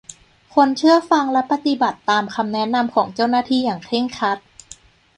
[0.53, 4.37] ควรเชื่อฟังและปฏิบัติตามคำแนะนำของเจ้าหน้าที่อย่างเคร่งครัด